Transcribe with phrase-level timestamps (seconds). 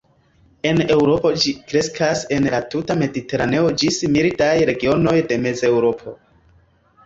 [0.69, 6.19] En Eŭropo ĝi kreskas en la tuta mediteraneo ĝis mildaj regionoj de Mezeŭropo.